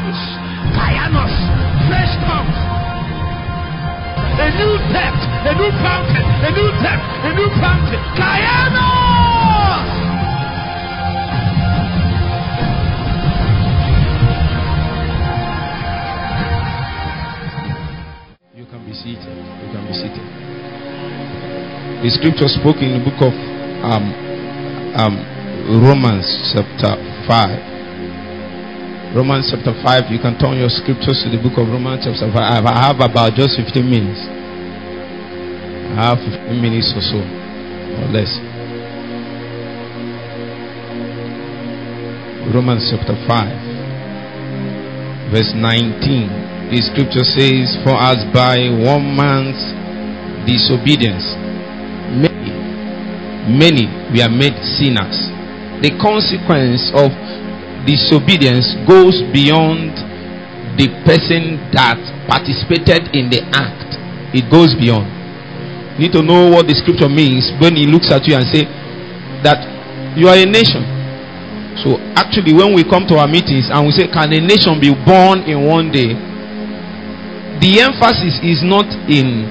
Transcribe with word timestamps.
tongues. 0.00 0.20
Kayanos. 0.72 1.34
Fresh 1.88 2.14
tongues. 2.24 2.58
A 4.40 4.48
new 4.56 4.74
depth. 4.92 5.22
A 5.44 5.52
new 5.60 5.70
fountain. 5.84 6.24
A 6.24 6.50
new 6.56 6.70
depth. 6.80 7.04
A 7.28 7.32
new 7.36 7.48
fountain. 7.60 8.00
Kayanos. 8.16 9.88
You 18.54 18.66
can 18.66 18.84
be 18.86 18.92
seated. 18.92 19.36
You 19.60 19.68
can 19.72 19.84
be 19.86 19.92
seated. 19.92 20.26
The 22.02 22.10
scripture 22.10 22.48
spoke 22.48 22.80
in 22.80 22.96
the 22.96 23.04
book 23.04 23.20
of 23.20 23.34
um, 23.84 24.08
um, 24.96 25.14
Romans 25.84 26.24
chapter 26.54 26.96
5. 27.28 27.69
Romans 29.10 29.50
chapter 29.50 29.74
5. 29.74 30.14
You 30.14 30.22
can 30.22 30.38
turn 30.38 30.54
your 30.54 30.70
scriptures 30.70 31.26
to 31.26 31.34
the 31.34 31.42
book 31.42 31.58
of 31.58 31.66
Romans 31.66 32.06
chapter 32.06 32.30
5. 32.30 32.62
I 32.62 32.78
have 32.78 33.02
about 33.02 33.34
just 33.34 33.58
15 33.58 33.82
minutes. 33.82 34.22
I 35.98 36.14
have 36.14 36.22
15 36.22 36.54
minutes 36.54 36.94
or 36.94 37.02
so, 37.02 37.18
or 37.18 38.06
less. 38.14 38.30
Romans 42.54 42.86
chapter 42.86 43.18
5, 43.26 45.34
verse 45.34 45.58
19. 45.58 46.70
The 46.70 46.78
scripture 46.94 47.26
says, 47.26 47.82
For 47.82 47.98
as 47.98 48.22
by 48.30 48.70
one 48.70 49.10
man's 49.18 49.58
disobedience, 50.46 51.26
many, 52.14 52.54
many 53.58 53.90
we 54.14 54.22
are 54.22 54.30
made 54.30 54.54
sinners. 54.78 55.18
The 55.82 55.98
consequence 55.98 56.94
of 56.94 57.10
disobedience 57.86 58.66
goes 58.88 59.20
beyond 59.32 59.94
the 60.78 60.88
person 61.04 61.58
that 61.74 61.98
participated 62.28 63.12
in 63.16 63.28
the 63.28 63.42
act. 63.52 63.96
It 64.32 64.46
goes 64.50 64.72
beyond. 64.78 65.08
You 65.98 66.06
need 66.08 66.14
to 66.16 66.22
know 66.22 66.48
what 66.48 66.66
the 66.70 66.74
scripture 66.78 67.10
means 67.10 67.50
when 67.60 67.76
he 67.76 67.84
looks 67.84 68.08
at 68.14 68.24
you 68.24 68.36
and 68.38 68.46
say 68.48 68.64
that 69.44 69.60
you 70.16 70.28
are 70.28 70.38
a 70.38 70.46
nation. 70.46 70.80
So 71.82 71.96
actually, 72.16 72.52
when 72.54 72.74
we 72.74 72.84
come 72.84 73.06
to 73.08 73.16
our 73.18 73.28
meetings 73.28 73.68
and 73.72 73.86
we 73.86 73.92
say, 73.92 74.06
"Can 74.08 74.32
a 74.32 74.40
nation 74.40 74.78
be 74.80 74.92
born 74.92 75.44
in 75.48 75.64
one 75.66 75.90
day?" 75.90 76.12
the 77.60 77.80
emphasis 77.84 78.40
is 78.40 78.64
not 78.64 78.88
in 79.06 79.44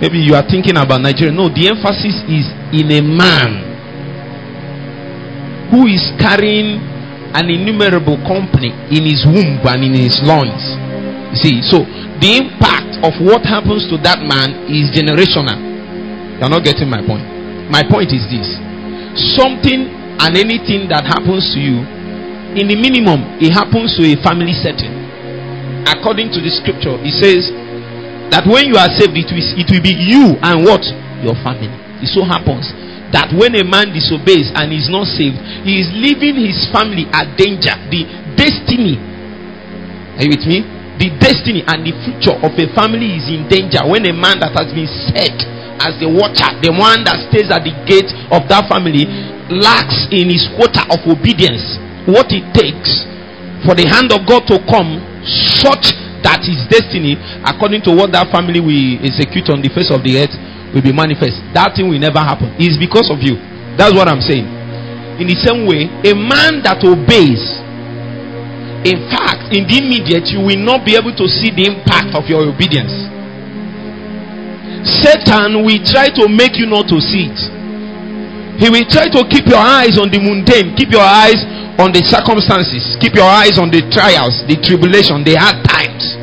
maybe 0.00 0.18
you 0.22 0.34
are 0.38 0.46
thinking 0.46 0.76
about 0.78 1.02
Nigeria. 1.02 1.32
No, 1.34 1.48
the 1.50 1.66
emphasis 1.68 2.22
is 2.30 2.46
in 2.70 2.86
a 2.94 3.02
man 3.02 3.50
who 5.74 5.90
is 5.90 6.14
carrying 6.22 6.78
an 7.36 7.52
innumerable 7.52 8.16
company 8.24 8.72
in 8.88 9.04
his 9.04 9.22
womb 9.28 9.60
and 9.60 9.80
in 9.84 9.92
his 9.92 10.16
loins. 10.24 10.64
You 11.36 11.38
see, 11.38 11.56
so 11.60 11.84
the 12.18 12.30
impact 12.40 12.96
of 13.04 13.12
what 13.20 13.44
happens 13.44 13.84
to 13.92 14.00
that 14.00 14.24
man 14.24 14.66
is 14.72 14.88
generational. 14.88 15.60
You're 16.40 16.48
not 16.48 16.64
getting 16.64 16.88
my 16.88 17.04
point. 17.04 17.28
My 17.68 17.84
point 17.84 18.16
is 18.16 18.24
this 18.32 18.56
something 19.36 19.92
and 20.16 20.32
anything 20.32 20.88
that 20.88 21.04
happens 21.04 21.52
to 21.52 21.60
you, 21.60 21.84
in 22.56 22.72
the 22.72 22.76
minimum, 22.76 23.36
it 23.36 23.52
happens 23.52 23.92
to 24.00 24.02
a 24.08 24.16
family 24.24 24.56
setting 24.56 25.06
according 25.86 26.34
to 26.34 26.42
the 26.42 26.50
scripture, 26.50 26.98
it 27.02 27.14
says 27.14 27.50
that 28.34 28.42
when 28.42 28.66
you 28.66 28.74
are 28.74 28.90
saved, 28.98 29.14
it 29.14 29.30
will, 29.30 29.46
it 29.54 29.68
will 29.70 29.84
be 29.84 29.94
you 29.94 30.34
and 30.42 30.66
what? 30.66 30.82
Your 31.22 31.38
family. 31.46 31.70
It 32.02 32.10
so 32.10 32.26
happens 32.26 32.68
that 33.14 33.30
when 33.34 33.54
a 33.54 33.62
man 33.62 33.94
disobeys 33.94 34.50
and 34.54 34.74
is 34.74 34.90
not 34.90 35.06
saved, 35.06 35.38
he 35.62 35.78
is 35.78 35.88
leaving 35.94 36.38
his 36.42 36.66
family 36.74 37.06
at 37.14 37.38
danger. 37.38 37.74
The 37.90 38.02
destiny, 38.34 38.98
are 40.18 40.24
you 40.26 40.32
with 40.34 40.46
me? 40.46 40.66
The 40.96 41.12
destiny 41.20 41.60
and 41.62 41.84
the 41.84 41.92
future 42.02 42.34
of 42.40 42.56
a 42.56 42.66
family 42.72 43.20
is 43.20 43.28
in 43.28 43.44
danger 43.52 43.84
when 43.84 44.08
a 44.08 44.14
man 44.16 44.40
that 44.40 44.56
has 44.56 44.72
been 44.72 44.88
set 45.12 45.36
as 45.76 45.92
the 46.00 46.08
watcher, 46.08 46.48
the 46.64 46.72
one 46.72 47.04
that 47.04 47.28
stays 47.28 47.52
at 47.52 47.62
the 47.62 47.74
gate 47.84 48.08
of 48.32 48.48
that 48.48 48.64
family, 48.64 49.04
lacks 49.52 50.08
in 50.08 50.32
his 50.32 50.48
quota 50.56 50.82
of 50.88 51.04
obedience. 51.04 51.76
What 52.08 52.32
it 52.32 52.48
takes 52.56 53.04
for 53.62 53.76
the 53.76 53.84
hand 53.84 54.10
of 54.10 54.24
God 54.24 54.48
to 54.48 54.56
come 54.66 54.98
such 55.60 55.92
that 56.24 56.42
his 56.42 56.64
destiny, 56.66 57.14
according 57.44 57.84
to 57.86 57.92
what 57.94 58.10
that 58.16 58.32
family 58.32 58.58
will 58.58 58.98
execute 59.04 59.52
on 59.52 59.60
the 59.62 59.70
face 59.70 59.92
of 59.92 60.02
the 60.02 60.16
earth, 60.18 60.34
will 60.74 60.82
be 60.82 60.92
manifest. 60.92 61.38
That 61.54 61.74
thing 61.76 61.88
will 61.88 62.00
never 62.00 62.18
happen. 62.18 62.54
It's 62.58 62.76
because 62.78 63.10
of 63.10 63.22
you. 63.22 63.38
That's 63.76 63.92
what 63.94 64.08
I'm 64.08 64.20
saying. 64.24 64.46
In 65.20 65.26
the 65.28 65.38
same 65.40 65.64
way, 65.64 65.88
a 66.04 66.12
man 66.12 66.60
that 66.64 66.84
obeys, 66.84 67.40
in 68.84 69.08
fact, 69.08 69.48
in 69.52 69.64
the 69.64 69.76
immediate, 69.80 70.28
you 70.28 70.44
will 70.44 70.60
not 70.60 70.84
be 70.84 70.92
able 70.96 71.12
to 71.16 71.24
see 71.28 71.48
the 71.48 71.64
impact 71.64 72.12
of 72.12 72.28
your 72.28 72.44
obedience. 72.44 72.92
Satan 74.84 75.64
will 75.64 75.82
try 75.88 76.12
to 76.14 76.28
make 76.28 76.60
you 76.60 76.68
not 76.68 76.86
to 76.92 77.00
see 77.00 77.32
it. 77.32 77.40
He 78.60 78.68
will 78.72 78.86
try 78.88 79.08
to 79.08 79.20
keep 79.28 79.48
your 79.48 79.60
eyes 79.60 79.98
on 79.98 80.08
the 80.08 80.20
mundane, 80.20 80.76
keep 80.76 80.92
your 80.92 81.04
eyes 81.04 81.40
on 81.76 81.92
the 81.92 82.00
circumstances, 82.04 82.96
keep 83.00 83.12
your 83.16 83.28
eyes 83.28 83.58
on 83.60 83.68
the 83.68 83.84
trials, 83.92 84.44
the 84.48 84.56
tribulation, 84.56 85.20
the 85.24 85.36
hard 85.36 85.60
times. 85.64 86.16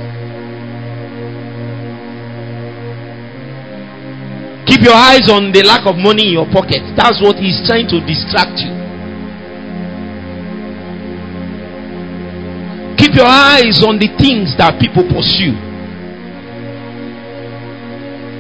Keep 4.66 4.82
your 4.82 4.96
eyes 4.96 5.28
on 5.28 5.52
the 5.52 5.64
lack 5.64 5.84
of 5.86 6.00
money 6.00 6.32
in 6.32 6.34
your 6.40 6.48
pocket. 6.48 6.80
That's 6.96 7.20
what 7.20 7.36
he's 7.36 7.60
trying 7.68 7.88
to 7.92 8.00
distract 8.08 8.64
you. 8.64 8.72
Keep 12.96 13.20
your 13.20 13.28
eyes 13.28 13.84
on 13.84 14.00
the 14.00 14.08
things 14.16 14.56
that 14.56 14.80
people 14.80 15.04
pursue. 15.04 15.52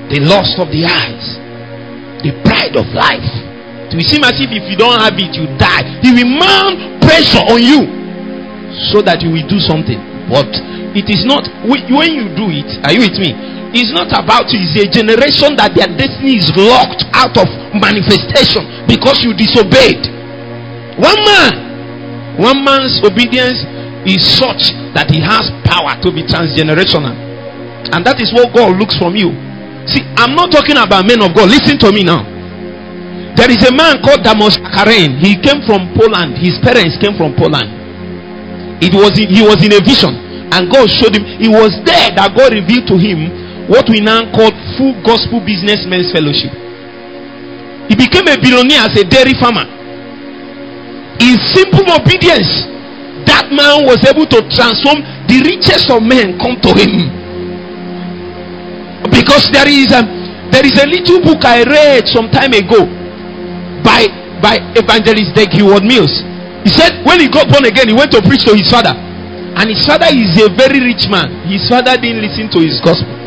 The 0.07 0.23
lust 0.23 0.55
of 0.63 0.71
the 0.71 0.87
eyes, 0.87 1.25
the 2.23 2.31
pride 2.47 2.79
of 2.79 2.87
life. 2.95 3.27
It 3.91 3.97
will 3.99 4.07
seem 4.07 4.23
as 4.23 4.39
if 4.39 4.47
if 4.49 4.63
you 4.71 4.77
don't 4.79 4.97
have 4.97 5.19
it, 5.19 5.35
you 5.35 5.45
die. 5.59 5.83
He 6.01 6.15
will 6.15 6.31
mount 6.39 7.03
pressure 7.03 7.43
on 7.51 7.59
you 7.59 7.83
so 8.89 9.03
that 9.03 9.19
you 9.21 9.29
will 9.29 9.45
do 9.45 9.59
something. 9.59 9.99
But 10.31 10.49
it 10.95 11.11
is 11.11 11.27
not 11.27 11.45
when 11.67 12.09
you 12.15 12.31
do 12.31 12.47
it. 12.49 12.69
Are 12.87 12.93
you 12.95 13.03
with 13.03 13.19
me? 13.19 13.35
It's 13.73 13.89
not 13.89 14.13
about 14.13 14.53
you. 14.53 14.61
It's 14.61 14.77
a 14.77 14.85
generation 14.85 15.57
that 15.57 15.73
their 15.73 15.89
destiny 15.89 16.37
is 16.37 16.45
locked 16.53 17.09
out 17.17 17.33
of 17.33 17.49
manifestation 17.73 18.85
because 18.85 19.25
you 19.25 19.33
disobeyed. 19.33 20.13
One 21.01 21.17
man, 21.25 22.37
one 22.37 22.61
man's 22.61 23.01
obedience 23.01 23.65
is 24.05 24.21
such 24.21 24.77
that 24.93 25.09
he 25.09 25.17
has 25.25 25.49
power 25.65 25.97
to 26.05 26.13
be 26.13 26.21
transgenerational, 26.21 27.17
and 27.97 28.05
that 28.05 28.21
is 28.21 28.29
what 28.29 28.53
God 28.53 28.77
looks 28.77 28.93
from 29.01 29.17
you. 29.17 29.33
See, 29.89 30.05
I'm 30.21 30.37
not 30.37 30.53
talking 30.53 30.77
about 30.77 31.09
men 31.09 31.25
of 31.25 31.33
God. 31.33 31.49
Listen 31.49 31.81
to 31.81 31.89
me 31.89 32.05
now. 32.05 32.21
There 33.33 33.49
is 33.49 33.57
a 33.65 33.73
man 33.73 34.05
called 34.05 34.21
Demos 34.21 34.53
Shakarian. 34.61 35.17
He 35.17 35.33
came 35.41 35.65
from 35.65 35.97
Poland. 35.97 36.37
His 36.37 36.61
parents 36.61 37.01
came 37.01 37.17
from 37.17 37.33
Poland. 37.33 37.73
It 38.85 38.93
was 38.93 39.17
he 39.17 39.41
was 39.41 39.57
in 39.65 39.73
a 39.73 39.81
vision, 39.81 40.13
and 40.53 40.69
God 40.69 40.85
showed 40.93 41.17
him. 41.17 41.25
It 41.41 41.49
was 41.49 41.73
there 41.89 42.13
that 42.13 42.37
God 42.37 42.53
revealed 42.53 42.85
to 42.93 43.01
him 43.01 43.42
what 43.67 43.87
we 43.89 43.99
now 44.03 44.27
call 44.35 44.51
full 44.75 44.95
gospel 45.03 45.39
businessmen's 45.39 46.11
fellowship. 46.11 46.51
He 47.87 47.95
became 47.95 48.27
a 48.27 48.35
billionaire 48.39 48.87
as 48.87 48.95
a 48.99 49.03
dairy 49.03 49.35
farmer. 49.39 49.67
In 51.19 51.39
simple 51.55 51.87
obedience, 51.87 52.67
that 53.27 53.47
man 53.51 53.87
was 53.87 54.03
able 54.03 54.27
to 54.27 54.39
transform 54.51 54.99
the 55.31 55.39
richest 55.47 55.87
of 55.87 56.03
men 56.03 56.35
come 56.39 56.59
to 56.59 56.71
him. 56.75 57.07
Because 59.07 59.47
there 59.51 59.67
is 59.67 59.91
a 59.95 60.03
there 60.51 60.65
is 60.65 60.75
a 60.77 60.87
little 60.87 61.19
book 61.23 61.43
I 61.45 61.63
read 61.63 62.07
some 62.07 62.29
time 62.29 62.51
ago 62.53 62.83
by 63.83 64.11
by 64.43 64.59
evangelist 64.75 65.31
Dag 65.35 65.51
Heward 65.55 65.83
Mills. 65.87 66.23
He 66.67 66.71
said 66.71 67.03
when 67.07 67.19
he 67.19 67.27
got 67.31 67.47
born 67.47 67.63
again, 67.65 67.87
he 67.87 67.95
went 67.95 68.11
to 68.11 68.21
preach 68.23 68.43
to 68.47 68.55
his 68.55 68.67
father, 68.71 68.95
and 68.95 69.65
his 69.71 69.83
father 69.87 70.11
is 70.11 70.35
a 70.39 70.51
very 70.51 70.79
rich 70.83 71.07
man. 71.07 71.47
His 71.47 71.67
father 71.67 71.95
didn't 71.95 72.23
listen 72.23 72.51
to 72.51 72.59
his 72.59 72.79
gospel. 72.83 73.22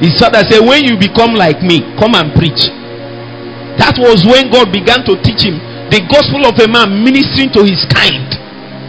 His 0.00 0.16
father 0.16 0.40
said, 0.48 0.64
When 0.64 0.84
you 0.84 0.96
become 0.96 1.36
like 1.36 1.60
me, 1.60 1.84
come 2.00 2.16
and 2.16 2.32
preach. 2.32 2.72
That 3.76 3.96
was 4.00 4.24
when 4.24 4.48
God 4.52 4.72
began 4.72 5.04
to 5.08 5.16
teach 5.20 5.44
him 5.44 5.60
the 5.90 6.00
gospel 6.06 6.46
of 6.46 6.54
a 6.62 6.68
man 6.70 7.02
ministering 7.02 7.50
to 7.52 7.66
his 7.66 7.82
kind. 7.90 8.30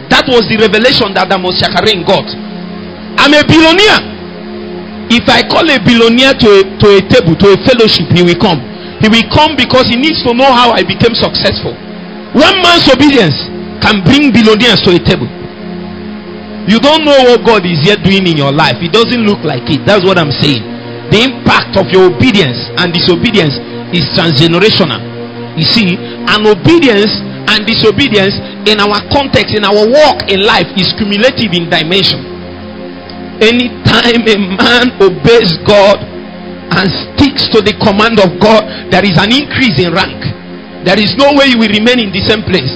That 0.08 0.24
was 0.30 0.46
the 0.46 0.56
revelation 0.56 1.10
that 1.18 1.26
Demos 1.26 1.58
Shakarian 1.58 2.06
got. 2.06 2.24
I'm 3.18 3.34
a 3.34 3.42
billionaire. 3.42 4.00
If 5.10 5.26
I 5.28 5.42
call 5.44 5.66
a 5.66 5.82
billionaire 5.82 6.32
to 6.38 6.48
a, 6.48 6.60
to 6.78 6.86
a 6.96 7.00
table, 7.10 7.34
to 7.42 7.46
a 7.52 7.58
fellowship, 7.66 8.08
he 8.14 8.22
will 8.22 8.38
come. 8.38 8.62
He 9.02 9.10
will 9.10 9.26
come 9.34 9.58
because 9.58 9.90
he 9.90 9.98
needs 9.98 10.22
to 10.22 10.30
know 10.32 10.48
how 10.48 10.70
I 10.72 10.86
became 10.86 11.12
successful. 11.18 11.74
One 12.38 12.56
man's 12.62 12.86
obedience 12.88 13.34
can 13.82 14.00
bring 14.06 14.30
billionaires 14.30 14.80
to 14.86 14.94
a 14.94 15.00
table. 15.02 15.28
You 16.70 16.78
don't 16.78 17.02
know 17.02 17.34
what 17.34 17.42
God 17.42 17.66
is 17.66 17.82
yet 17.82 18.06
doing 18.06 18.24
in 18.30 18.38
your 18.38 18.54
life. 18.54 18.78
It 18.78 18.94
doesn't 18.94 19.26
look 19.26 19.42
like 19.42 19.66
it. 19.66 19.82
That's 19.82 20.06
what 20.06 20.16
I'm 20.16 20.30
saying. 20.30 20.62
The 21.12 21.20
impact 21.20 21.76
of 21.76 21.92
your 21.92 22.08
obedience 22.08 22.56
and 22.80 22.88
disobedience 22.88 23.60
is 23.92 24.08
transgenerational. 24.16 24.96
You 25.60 25.68
see, 25.68 26.00
an 26.00 26.48
obedience 26.48 27.12
and 27.52 27.68
disobedience 27.68 28.32
in 28.64 28.80
our 28.80 28.96
context, 29.12 29.52
in 29.52 29.68
our 29.68 29.84
walk 29.84 30.32
in 30.32 30.40
life, 30.40 30.72
is 30.80 30.96
cumulative 30.96 31.52
in 31.52 31.68
dimension. 31.68 32.24
Anytime 33.44 34.24
a 34.24 34.36
man 34.56 34.96
obeys 35.02 35.60
God 35.68 36.00
and 36.00 36.88
sticks 36.88 37.52
to 37.52 37.60
the 37.60 37.76
command 37.84 38.16
of 38.16 38.40
God, 38.40 38.64
there 38.88 39.04
is 39.04 39.20
an 39.20 39.28
increase 39.36 39.76
in 39.76 39.92
rank. 39.92 40.16
There 40.88 40.96
is 40.96 41.12
no 41.20 41.36
way 41.36 41.52
you 41.52 41.60
will 41.60 41.68
remain 41.68 42.00
in 42.00 42.10
the 42.14 42.22
same 42.24 42.40
place. 42.48 42.72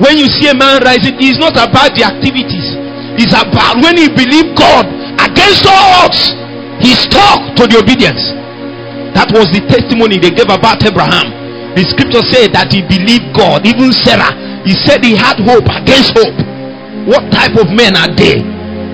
When 0.00 0.16
you 0.16 0.26
see 0.32 0.48
a 0.48 0.56
man 0.56 0.80
rising, 0.80 1.20
it's 1.20 1.36
not 1.36 1.54
about 1.60 1.92
the 1.92 2.02
activities, 2.08 2.72
it's 3.20 3.36
about 3.36 3.78
when 3.84 4.00
he 4.00 4.08
believed 4.08 4.56
God 4.56 4.88
against 5.20 5.68
all 5.68 6.08
odds, 6.08 6.32
he 6.82 6.94
stuck 6.96 7.54
to 7.58 7.66
the 7.70 7.78
obedience. 7.78 8.34
That 9.14 9.30
was 9.30 9.46
the 9.54 9.62
testimony 9.70 10.18
they 10.18 10.34
gave 10.34 10.50
about 10.50 10.82
Abraham. 10.82 11.30
The 11.78 11.82
scripture 11.86 12.22
said 12.30 12.54
that 12.54 12.70
he 12.70 12.82
believed 12.82 13.34
God, 13.34 13.66
even 13.66 13.94
Sarah. 13.94 14.30
He 14.66 14.74
said 14.74 15.02
he 15.02 15.14
had 15.14 15.38
hope 15.42 15.66
against 15.70 16.14
hope. 16.14 16.34
What 17.06 17.30
type 17.30 17.54
of 17.58 17.70
men 17.70 17.94
are 17.94 18.10
they? 18.10 18.42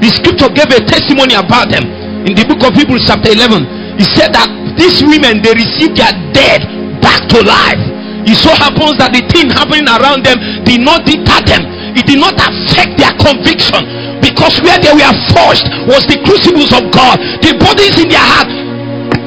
The 0.00 0.08
scripture 0.12 0.48
gave 0.52 0.72
a 0.72 0.80
testimony 0.84 1.36
about 1.36 1.68
them 1.68 1.84
in 2.24 2.32
the 2.36 2.44
book 2.48 2.64
of 2.64 2.72
Hebrews, 2.76 3.04
chapter 3.08 3.32
11. 3.32 3.96
He 4.00 4.04
said 4.04 4.32
that 4.32 4.48
these 4.76 5.04
women 5.04 5.44
they 5.44 5.52
received 5.52 6.00
their 6.00 6.12
dead 6.32 6.64
back 7.04 7.28
to 7.32 7.40
life. 7.44 7.80
It 8.24 8.36
so 8.36 8.52
happens 8.52 8.96
that 9.00 9.12
the 9.16 9.24
thing 9.28 9.48
happening 9.52 9.88
around 9.88 10.24
them 10.24 10.36
did 10.64 10.80
not 10.84 11.08
deter 11.08 11.40
them, 11.44 11.64
it 11.96 12.04
did 12.04 12.20
not 12.20 12.36
affect 12.36 12.96
their 13.00 13.12
conviction 13.16 13.80
because 14.20 14.60
where 14.60 14.78
they 14.78 14.92
were 14.92 15.14
forged 15.32 15.66
was 15.88 16.04
the 16.06 16.20
crucibles 16.24 16.72
of 16.76 16.88
God. 16.92 17.18
The 17.40 17.56
bodies 17.56 17.96
in 17.98 18.08
their 18.08 18.22
heart 18.22 18.52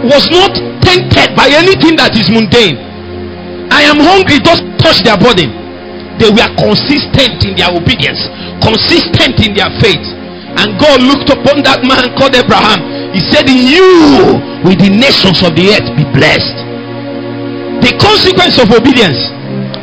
was 0.06 0.30
not 0.30 0.54
tainted 0.86 1.34
by 1.36 1.50
anything 1.50 1.98
that 1.98 2.13
is 2.13 2.30
mundane. 2.30 2.78
I 3.74 3.88
am 3.90 3.98
hungry, 3.98 4.38
just 4.44 4.62
touch 4.78 5.01
their 5.01 5.18
body. 5.18 5.50
They 6.22 6.30
were 6.30 6.51
consistent 6.60 7.42
in 7.42 7.57
their 7.57 7.74
obedience, 7.74 8.22
consistent 8.62 9.42
in 9.42 9.57
their 9.57 9.72
faith. 9.81 10.04
And 10.54 10.78
God 10.78 11.01
looked 11.01 11.34
upon 11.34 11.66
that 11.66 11.81
man 11.81 12.13
called 12.13 12.38
Abraham. 12.38 12.86
He 13.18 13.22
said, 13.34 13.50
In 13.50 13.66
you 13.66 14.38
will 14.62 14.78
the 14.78 14.94
nations 14.94 15.42
of 15.42 15.57
the 15.57 15.74
earth 15.74 15.90
be 15.98 16.06
blessed. 16.13 16.54
The 17.81 17.98
consequence 17.98 18.62
of 18.62 18.69
obedience 18.69 19.18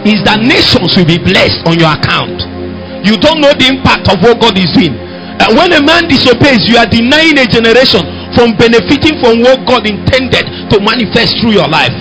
is 0.07 0.23
that 0.25 0.39
nations 0.41 0.95
will 0.95 1.09
be 1.09 1.19
blessed 1.19 1.67
on 1.67 1.77
your 1.77 1.91
account. 1.91 2.60
You 3.05 3.17
don't 3.17 3.41
know 3.41 3.53
the 3.57 3.67
impact 3.73 4.09
of 4.13 4.21
what 4.21 4.41
God 4.41 4.57
is 4.61 4.71
doing. 4.77 4.95
And 5.41 5.57
when 5.57 5.73
a 5.73 5.81
man 5.81 6.05
disobeys, 6.05 6.69
you 6.69 6.77
are 6.77 6.89
denying 6.89 7.41
a 7.41 7.49
generation 7.49 8.05
from 8.37 8.55
benefiting 8.61 9.17
from 9.25 9.41
what 9.41 9.65
God 9.65 9.89
intended 9.89 10.45
to 10.71 10.77
manifest 10.85 11.41
through 11.41 11.57
your 11.57 11.69
life. 11.69 11.95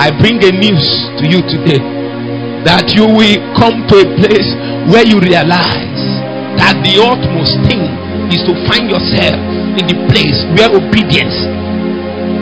I 0.00 0.08
bring 0.14 0.40
a 0.40 0.52
news 0.54 0.86
to 1.20 1.24
you 1.28 1.42
today 1.44 1.82
that 2.64 2.92
you 2.96 3.04
will 3.08 3.38
come 3.56 3.84
to 3.88 3.94
a 4.00 4.06
place 4.20 4.48
where 4.88 5.04
you 5.04 5.20
realize 5.20 6.00
that 6.60 6.76
the 6.84 7.00
utmost 7.00 7.56
thing 7.68 7.84
is 8.32 8.42
to 8.46 8.52
find 8.68 8.88
yourself 8.88 9.36
in 9.78 9.84
the 9.86 9.96
place 10.10 10.36
where 10.56 10.70
obedience 10.72 11.36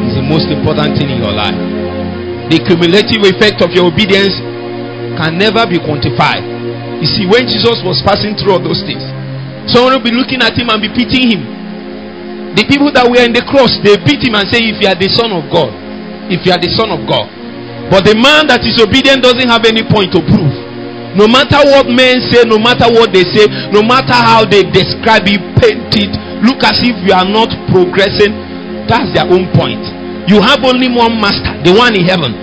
is 0.09 0.15
the 0.19 0.25
most 0.25 0.49
important 0.51 0.97
thing 0.99 1.09
in 1.13 1.19
your 1.23 1.33
life. 1.35 1.57
The 2.51 2.59
cumulative 2.65 3.23
effect 3.29 3.61
of 3.61 3.71
your 3.77 3.93
obedience 3.93 4.33
can 5.21 5.37
never 5.37 5.67
be 5.69 5.77
quantified. 5.83 6.48
You 6.99 7.07
see, 7.07 7.25
when 7.31 7.47
Jesus 7.47 7.79
was 7.87 8.03
passing 8.03 8.35
through 8.35 8.59
all 8.59 8.63
those 8.63 8.83
things, 8.83 9.03
someone 9.71 9.95
will 9.95 10.07
be 10.07 10.15
looking 10.15 10.43
at 10.43 10.59
him 10.59 10.67
and 10.71 10.83
be 10.83 10.91
pitying 10.91 11.31
him. 11.31 11.43
The 12.59 12.67
people 12.67 12.91
that 12.91 13.07
were 13.07 13.23
in 13.23 13.31
the 13.31 13.47
cross, 13.47 13.79
they 13.87 13.95
beat 14.03 14.25
him 14.25 14.35
and 14.35 14.49
say, 14.51 14.59
If 14.67 14.83
you 14.83 14.89
are 14.91 14.99
the 14.99 15.07
Son 15.07 15.31
of 15.31 15.47
God, 15.47 15.71
if 16.27 16.43
you 16.43 16.51
are 16.51 16.59
the 16.59 16.73
Son 16.75 16.91
of 16.91 17.07
God. 17.07 17.31
But 17.87 18.05
the 18.05 18.19
man 18.19 18.51
that 18.51 18.67
is 18.67 18.77
obedient 18.83 19.23
doesn't 19.23 19.49
have 19.49 19.63
any 19.63 19.87
point 19.87 20.11
to 20.13 20.21
prove. 20.21 20.53
No 21.17 21.25
matter 21.31 21.63
what 21.63 21.89
men 21.89 22.21
say, 22.29 22.45
no 22.45 22.59
matter 22.61 22.91
what 22.91 23.15
they 23.15 23.25
say, 23.25 23.49
no 23.73 23.81
matter 23.81 24.13
how 24.13 24.45
they 24.45 24.67
describe 24.69 25.25
it, 25.25 25.41
paint 25.57 25.95
it, 25.97 26.13
look 26.45 26.61
as 26.67 26.83
if 26.85 26.99
you 27.01 27.15
are 27.17 27.25
not 27.25 27.49
progressing. 27.73 28.35
That's 28.91 29.09
their 29.17 29.29
own 29.29 29.49
point. 29.57 29.81
You 30.29 30.43
have 30.45 30.61
only 30.67 30.93
one 30.93 31.17
master, 31.17 31.57
the 31.65 31.73
one 31.73 31.97
in 31.97 32.05
heaven. 32.05 32.37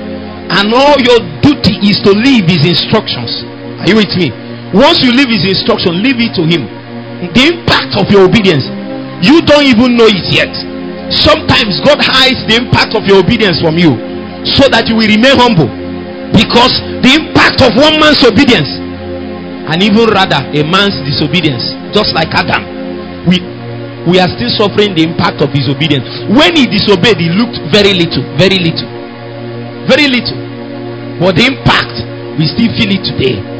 And 0.50 0.74
all 0.74 0.98
your 0.98 1.22
duty 1.42 1.78
is 1.86 2.02
to 2.06 2.13
leave 2.13 2.50
his 2.50 2.66
instructions. 2.66 3.46
Are 3.81 3.88
you 3.90 3.98
with 4.02 4.13
me? 4.18 4.44
Once 4.73 5.03
you 5.06 5.12
leave 5.13 5.29
his 5.29 5.45
instruction, 5.45 6.01
leave 6.01 6.17
it 6.17 6.33
to 6.33 6.44
him. 6.47 6.65
The 7.33 7.44
impact 7.53 7.95
of 8.00 8.09
your 8.09 8.25
obedience, 8.25 8.65
you 9.21 9.41
don't 9.45 9.65
even 9.65 9.95
know 9.97 10.09
it 10.09 10.25
yet. 10.31 10.51
Sometimes 11.13 11.79
God 11.85 12.01
hides 12.01 12.41
the 12.50 12.57
impact 12.57 12.97
of 12.97 13.06
your 13.06 13.21
obedience 13.21 13.62
from 13.62 13.77
you 13.77 13.94
so 14.45 14.65
that 14.73 14.89
you 14.89 14.97
will 14.97 15.07
remain 15.09 15.38
humble. 15.38 15.69
Because 16.33 16.81
the 17.06 17.12
impact 17.13 17.62
of 17.62 17.77
one 17.77 18.01
man's 18.01 18.19
obedience, 18.25 18.67
and 19.69 19.81
even 19.81 20.09
rather 20.09 20.41
a 20.41 20.62
man's 20.65 20.97
disobedience, 21.06 21.63
just 21.94 22.13
like 22.13 22.29
Adam, 22.33 22.65
we 23.29 23.41
we 24.06 24.21
are 24.21 24.29
still 24.38 24.53
suffering 24.53 24.94
the 24.94 25.01
impact 25.01 25.41
of 25.41 25.50
his 25.50 25.65
obedience. 25.65 26.06
When 26.29 26.53
he 26.53 26.69
disobeyed, 26.69 27.18
he 27.18 27.29
looked 27.33 27.57
very 27.73 27.89
little, 27.97 28.21
very 28.38 28.61
little, 28.61 28.85
very 29.89 30.06
little. 30.06 30.38
But 31.18 31.41
the 31.41 31.50
impact, 31.50 32.06
we 32.38 32.45
still 32.45 32.69
feel 32.77 32.94
it 32.94 33.01
today. 33.01 33.55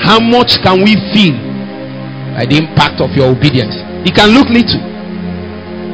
How 0.00 0.18
much 0.18 0.58
can 0.64 0.82
we 0.82 0.96
feel 1.12 1.36
by 2.34 2.48
the 2.48 2.56
impact 2.56 3.00
of 3.00 3.12
your 3.12 3.28
obedience? 3.30 3.76
It 4.08 4.16
can 4.16 4.32
look 4.32 4.48
little. 4.48 4.80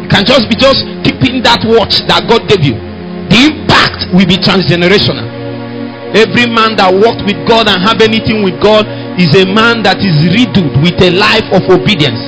It 0.07 0.09
can 0.11 0.23
just 0.25 0.47
be 0.47 0.55
just 0.55 0.87
keeping 1.03 1.43
that 1.43 1.67
watch 1.67 2.07
that 2.07 2.31
God 2.31 2.47
gave 2.47 2.63
you. 2.63 2.79
The 3.27 3.51
impact 3.51 4.15
will 4.15 4.27
be 4.31 4.39
transgenerational. 4.39 5.27
Every 6.15 6.47
man 6.47 6.79
that 6.79 6.95
walked 6.95 7.27
with 7.27 7.37
God 7.51 7.67
and 7.67 7.83
have 7.83 7.99
anything 7.99 8.47
with 8.47 8.57
God 8.63 8.87
is 9.19 9.35
a 9.35 9.45
man 9.45 9.83
that 9.83 9.99
is 9.99 10.15
riddled 10.31 10.79
with 10.79 10.95
a 11.03 11.11
life 11.11 11.45
of 11.51 11.67
obedience 11.67 12.23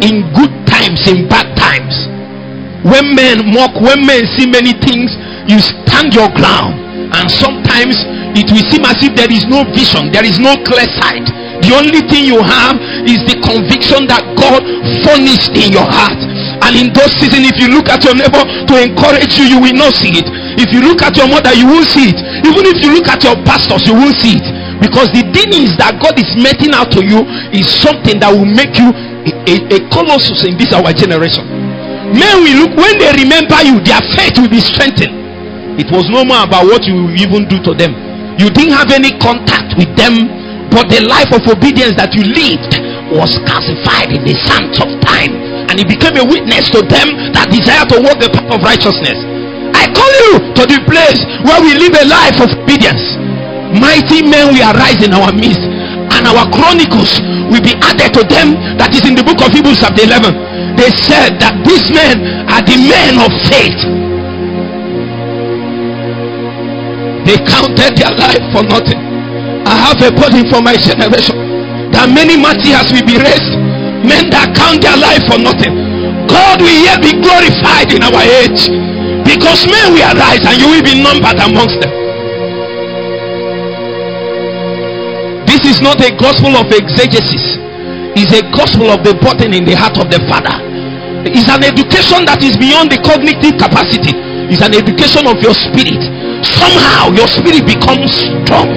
in 0.00 0.24
good 0.32 0.50
times, 0.64 1.04
in 1.04 1.28
bad 1.28 1.52
times. 1.52 2.08
When 2.88 3.12
men 3.12 3.52
mock, 3.52 3.76
when 3.76 4.06
men 4.06 4.24
see 4.38 4.48
many 4.48 4.72
things, 4.80 5.12
you 5.44 5.60
stand 5.60 6.16
your 6.16 6.32
ground. 6.32 6.80
And 7.12 7.28
sometimes 7.28 8.00
it 8.36 8.48
will 8.52 8.66
seem 8.68 8.84
as 8.84 8.98
if 9.00 9.14
there 9.16 9.30
is 9.30 9.44
no 9.48 9.64
vision, 9.72 10.10
there 10.12 10.24
is 10.24 10.36
no 10.40 10.56
clear 10.66 10.86
sight. 11.00 11.24
The 11.58 11.74
only 11.74 12.06
thing 12.06 12.22
you 12.24 12.38
have 12.38 12.78
is 13.04 13.18
the 13.26 13.34
conviction 13.42 14.06
that 14.06 14.22
God 14.38 14.62
furnished 15.02 15.52
in 15.58 15.74
your 15.74 15.86
heart. 15.86 16.16
And 16.62 16.72
in 16.78 16.88
those 16.94 17.10
seasons, 17.18 17.50
if 17.50 17.58
you 17.58 17.66
look 17.74 17.90
at 17.90 18.06
your 18.06 18.14
neighbor 18.14 18.40
to 18.46 18.74
encourage 18.78 19.34
you, 19.38 19.46
you 19.46 19.58
will 19.58 19.74
not 19.74 19.90
see 19.94 20.14
it. 20.14 20.26
If 20.58 20.70
you 20.70 20.86
look 20.86 21.02
at 21.02 21.18
your 21.18 21.26
mother, 21.26 21.50
you 21.54 21.66
won't 21.66 21.86
see 21.90 22.14
it. 22.14 22.18
Even 22.46 22.62
if 22.66 22.78
you 22.82 22.94
look 22.94 23.10
at 23.10 23.22
your 23.26 23.34
pastors, 23.42 23.86
you 23.90 23.94
won't 23.94 24.14
see 24.22 24.38
it. 24.38 24.46
Because 24.78 25.10
the 25.10 25.26
thing 25.34 25.50
is 25.50 25.74
that 25.82 25.98
God 25.98 26.14
is 26.14 26.30
meting 26.38 26.70
out 26.70 26.94
to 26.94 27.02
you 27.02 27.26
is 27.50 27.66
something 27.66 28.22
that 28.22 28.30
will 28.30 28.46
make 28.46 28.78
you 28.78 28.94
a, 28.94 29.32
a, 29.50 29.54
a 29.74 29.78
colossus 29.90 30.46
in 30.46 30.54
this 30.54 30.70
our 30.70 30.94
generation. 30.94 31.42
Men 32.14 32.46
will 32.46 32.64
look 32.64 32.72
when 32.78 32.94
they 33.02 33.10
remember 33.18 33.58
you, 33.66 33.82
their 33.82 33.98
faith 34.14 34.38
will 34.38 34.48
be 34.50 34.62
strengthened. 34.62 35.12
It 35.78 35.90
was 35.90 36.06
no 36.10 36.22
more 36.22 36.46
about 36.46 36.70
what 36.70 36.86
you 36.86 36.94
will 37.10 37.14
even 37.18 37.50
do 37.50 37.58
to 37.66 37.74
them. 37.74 38.07
You 38.38 38.48
didn't 38.54 38.78
have 38.78 38.94
any 38.94 39.18
contact 39.18 39.74
with 39.74 39.90
them, 39.98 40.30
but 40.70 40.86
the 40.86 41.02
life 41.10 41.34
of 41.34 41.42
obedience 41.50 41.98
that 41.98 42.14
you 42.14 42.22
lived 42.22 42.78
was 43.10 43.34
calcified 43.42 44.14
in 44.14 44.22
the 44.22 44.36
sands 44.46 44.78
of 44.78 44.94
time, 45.02 45.34
and 45.66 45.74
it 45.74 45.90
became 45.90 46.14
a 46.14 46.22
witness 46.22 46.70
to 46.70 46.86
them 46.86 47.34
that 47.34 47.50
desire 47.50 47.82
to 47.90 47.98
walk 47.98 48.22
the 48.22 48.30
path 48.30 48.46
of 48.46 48.62
righteousness. 48.62 49.18
I 49.74 49.90
call 49.90 50.12
you 50.22 50.54
to 50.54 50.62
the 50.70 50.78
place 50.86 51.18
where 51.42 51.58
we 51.58 51.74
live 51.82 51.98
a 51.98 52.06
life 52.06 52.38
of 52.38 52.54
obedience. 52.54 53.18
Mighty 53.74 54.22
men 54.22 54.54
will 54.54 54.70
arise 54.70 55.02
in 55.02 55.10
our 55.12 55.34
midst, 55.34 55.64
and 56.14 56.22
our 56.30 56.46
chronicles 56.54 57.18
will 57.50 57.64
be 57.64 57.74
added 57.82 58.14
to 58.16 58.22
them 58.22 58.54
that 58.78 58.94
is 58.94 59.02
in 59.02 59.18
the 59.18 59.24
book 59.26 59.42
of 59.42 59.50
Hebrews, 59.50 59.82
chapter 59.82 60.06
11. 60.06 60.78
They 60.78 60.94
said 60.94 61.42
that 61.42 61.58
these 61.66 61.90
men 61.90 62.46
are 62.46 62.62
the 62.62 62.78
men 62.86 63.18
of 63.18 63.34
faith. 63.50 63.82
They 67.28 67.36
counted 67.44 67.92
their 67.92 68.08
life 68.16 68.40
for 68.56 68.64
nothing. 68.64 68.96
I 69.68 69.76
have 69.76 70.00
a 70.00 70.08
burden 70.16 70.48
for 70.48 70.64
my 70.64 70.80
generation 70.80 71.36
that 71.92 72.08
many 72.08 72.40
martyrs 72.40 72.88
will 72.88 73.04
be 73.04 73.20
raised, 73.20 73.52
men 74.00 74.32
that 74.32 74.56
count 74.56 74.80
their 74.80 74.96
life 74.96 75.20
for 75.28 75.36
nothing. 75.36 75.76
God 76.24 76.64
will 76.64 76.80
yet 76.88 77.04
be 77.04 77.12
glorified 77.20 77.92
in 77.92 78.00
our 78.00 78.24
age 78.24 78.72
because 79.28 79.68
men 79.68 79.92
will 79.92 80.08
arise 80.08 80.40
and 80.40 80.56
you 80.56 80.72
will 80.72 80.80
be 80.80 80.96
numbered 80.96 81.36
amongst 81.36 81.76
them. 81.84 81.92
This 85.44 85.68
is 85.68 85.84
not 85.84 86.00
a 86.00 86.08
gospel 86.16 86.56
of 86.56 86.72
exegesis, 86.72 87.60
it's 88.16 88.32
a 88.32 88.40
gospel 88.56 88.88
of 88.88 89.04
the 89.04 89.12
burden 89.20 89.52
in 89.52 89.68
the 89.68 89.76
heart 89.76 90.00
of 90.00 90.08
the 90.08 90.24
Father. 90.32 90.64
It's 91.28 91.52
an 91.52 91.60
education 91.60 92.24
that 92.24 92.40
is 92.40 92.56
beyond 92.56 92.88
the 92.88 92.96
cognitive 93.04 93.60
capacity, 93.60 94.16
it's 94.48 94.64
an 94.64 94.72
education 94.72 95.28
of 95.28 95.36
your 95.44 95.52
spirit. 95.52 96.17
Somehow 96.44 97.10
your 97.14 97.26
spirit 97.26 97.64
becomes 97.66 98.10
strong. 98.12 98.70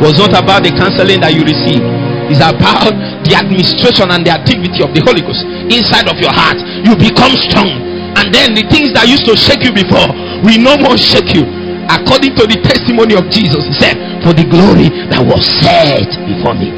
It 0.00 0.02
was 0.04 0.16
not 0.16 0.32
about 0.32 0.64
the 0.64 0.72
counseling 0.72 1.20
that 1.20 1.36
you 1.36 1.44
receive, 1.44 1.84
it's 2.32 2.40
about 2.40 2.94
the 3.26 3.32
administration 3.36 4.08
and 4.08 4.24
the 4.24 4.32
activity 4.32 4.80
of 4.80 4.94
the 4.96 5.02
Holy 5.04 5.20
Ghost 5.20 5.44
inside 5.68 6.08
of 6.08 6.16
your 6.22 6.32
heart. 6.32 6.56
You 6.86 6.96
become 6.96 7.36
strong, 7.36 7.68
and 8.16 8.32
then 8.32 8.56
the 8.56 8.64
things 8.72 8.94
that 8.96 9.04
used 9.10 9.28
to 9.28 9.36
shake 9.36 9.66
you 9.66 9.74
before 9.76 10.08
will 10.40 10.60
no 10.60 10.78
more 10.80 10.96
shake 10.96 11.36
you. 11.36 11.44
according 11.90 12.38
to 12.38 12.46
the 12.46 12.58
testimony 12.62 13.18
of 13.18 13.26
Jesus, 13.34 13.66
he 13.66 13.74
said, 13.74 13.98
For 14.22 14.30
the 14.30 14.46
glory 14.46 14.88
that 15.10 15.18
was 15.20 15.42
set 15.42 16.06
before 16.22 16.54
me. 16.54 16.70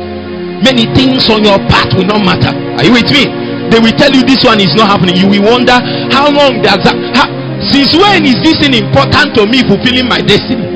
Many 0.64 0.88
things 0.96 1.28
on 1.28 1.44
your 1.44 1.60
path 1.68 1.92
will 1.92 2.08
not 2.08 2.24
matter. 2.24 2.54
Are 2.78 2.84
you 2.86 2.94
with 2.96 3.10
me? 3.12 3.28
They 3.68 3.80
will 3.82 3.92
tell 3.98 4.12
you 4.12 4.22
this 4.24 4.44
one 4.46 4.60
is 4.62 4.72
not 4.78 4.88
happening. 4.94 5.18
You 5.18 5.28
will 5.28 5.44
wonder 5.44 5.76
how 6.12 6.30
long 6.32 6.62
does 6.64 6.80
that 6.86 6.96
how, 7.12 7.26
since 7.70 7.94
when 7.94 8.24
is 8.26 8.36
this 8.42 8.58
thing 8.58 8.74
important 8.74 9.34
to 9.36 9.46
me 9.46 9.62
fulfilling 9.62 10.08
my 10.08 10.20
destiny? 10.20 10.70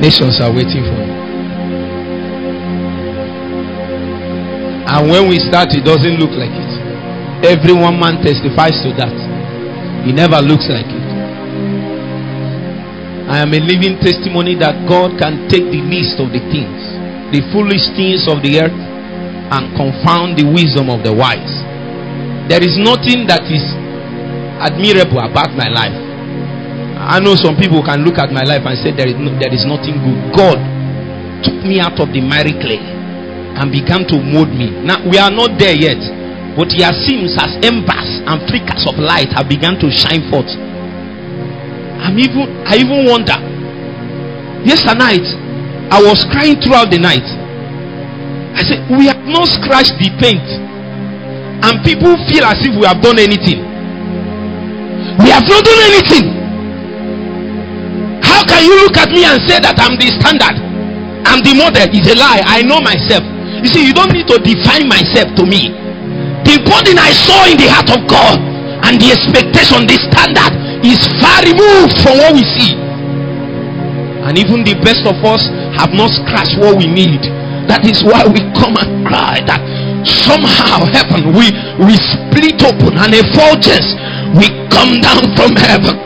Nations 0.00 0.40
are 0.40 0.52
waiting 0.52 0.84
for 0.84 1.00
you. 1.00 1.14
And 4.86 5.10
when 5.10 5.28
we 5.28 5.38
start, 5.38 5.68
it 5.72 5.84
doesn't 5.84 6.20
look 6.20 6.30
like 6.36 6.52
it. 6.52 6.72
Every 7.44 7.72
one 7.72 7.98
man 7.98 8.22
testifies 8.22 8.80
to 8.84 8.92
that. 9.00 9.12
It 10.06 10.14
never 10.14 10.40
looks 10.44 10.68
like 10.68 10.86
it. 10.86 11.03
I 13.34 13.42
am 13.42 13.50
a 13.50 13.58
living 13.58 13.98
testimony 13.98 14.54
that 14.62 14.86
God 14.86 15.18
can 15.18 15.50
take 15.50 15.66
the 15.66 15.82
least 15.82 16.22
of 16.22 16.30
the 16.30 16.38
things, 16.54 16.78
the 17.34 17.42
foolish 17.50 17.82
things 17.98 18.30
of 18.30 18.46
the 18.46 18.62
earth, 18.62 18.78
and 19.50 19.74
confound 19.74 20.38
the 20.38 20.46
wisdom 20.46 20.86
of 20.86 21.02
the 21.02 21.10
wise. 21.10 21.42
There 22.46 22.62
is 22.62 22.78
nothing 22.78 23.26
that 23.26 23.42
is 23.50 23.74
admirable 24.62 25.18
about 25.18 25.50
my 25.58 25.66
life. 25.66 25.98
I 26.94 27.18
know 27.18 27.34
some 27.34 27.58
people 27.58 27.82
can 27.82 28.06
look 28.06 28.22
at 28.22 28.30
my 28.30 28.46
life 28.46 28.62
and 28.70 28.78
say 28.78 28.94
there 28.94 29.10
is, 29.10 29.18
no, 29.18 29.34
there 29.42 29.50
is 29.50 29.66
nothing 29.66 29.98
good. 29.98 30.18
God 30.30 30.58
took 31.42 31.58
me 31.66 31.82
out 31.82 31.98
of 31.98 32.14
the 32.14 32.22
miry 32.22 32.54
clay 32.62 32.78
and 32.78 33.66
began 33.74 34.06
to 34.14 34.16
mold 34.22 34.54
me. 34.54 34.70
Now 34.86 35.02
we 35.02 35.18
are 35.18 35.34
not 35.34 35.58
there 35.58 35.74
yet, 35.74 35.98
but 36.54 36.70
has 36.70 36.94
seems 37.02 37.34
as 37.34 37.58
embers 37.66 38.22
and 38.30 38.46
flickers 38.46 38.86
of 38.86 38.94
light 38.94 39.34
have 39.34 39.50
begun 39.50 39.74
to 39.82 39.90
shine 39.90 40.22
forth. 40.30 40.54
I'm 42.04 42.20
even 42.20 42.44
I 42.68 42.76
even 42.76 43.08
wonder. 43.08 43.36
Yesterday 44.64 45.00
night, 45.00 45.26
I 45.88 46.00
was 46.04 46.24
crying 46.28 46.60
throughout 46.60 46.92
the 46.92 47.00
night. 47.00 47.24
I 48.56 48.60
said, 48.64 48.84
We 48.92 49.08
have 49.08 49.24
not 49.24 49.48
scratched 49.48 49.96
the 49.96 50.12
paint, 50.20 50.44
and 51.64 51.80
people 51.80 52.12
feel 52.28 52.44
as 52.44 52.60
if 52.60 52.76
we 52.76 52.84
have 52.84 53.00
done 53.00 53.16
anything. 53.16 53.64
We 55.20 55.32
have 55.32 55.48
not 55.48 55.64
done 55.64 55.82
anything. 55.90 56.26
How 58.20 58.44
can 58.44 58.64
you 58.68 58.74
look 58.84 58.96
at 59.00 59.08
me 59.08 59.24
and 59.24 59.40
say 59.48 59.60
that 59.64 59.80
I'm 59.80 59.96
the 59.96 60.08
standard? 60.20 60.56
I'm 61.24 61.40
the 61.40 61.56
model. 61.56 61.88
It's 61.88 62.08
a 62.08 62.16
lie. 62.20 62.44
I 62.44 62.60
know 62.68 62.84
myself. 62.84 63.24
You 63.64 63.68
see, 63.72 63.80
you 63.80 63.96
don't 63.96 64.12
need 64.12 64.28
to 64.28 64.36
define 64.44 64.88
myself 64.92 65.32
to 65.40 65.44
me. 65.48 65.72
The 66.44 66.60
burden 66.60 67.00
I 67.00 67.16
saw 67.16 67.48
in 67.48 67.56
the 67.56 67.68
heart 67.72 67.88
of 67.96 68.04
God 68.04 68.36
and 68.84 69.00
the 69.00 69.12
expectation, 69.16 69.88
the 69.88 69.96
standard 70.12 70.52
is 70.84 71.00
far 71.18 71.40
removed 71.42 71.96
from 72.04 72.20
what 72.20 72.32
we 72.36 72.44
see. 72.44 72.76
And 74.24 74.36
even 74.36 74.64
the 74.64 74.76
best 74.84 75.04
of 75.08 75.16
us 75.24 75.48
have 75.80 75.92
not 75.92 76.12
scratched 76.12 76.56
what 76.60 76.76
we 76.76 76.88
need. 76.88 77.20
That 77.68 77.84
is 77.88 78.04
why 78.04 78.28
we 78.28 78.40
come 78.56 78.76
and 78.76 79.04
cry 79.08 79.40
that 79.48 79.60
somehow 80.04 80.84
heaven 80.92 81.32
we 81.32 81.48
we 81.80 81.96
split 81.96 82.60
open 82.60 83.00
and 83.00 83.16
effulgence 83.16 83.96
we 84.36 84.52
come 84.68 85.00
down 85.00 85.24
from 85.32 85.56
heaven. 85.56 85.96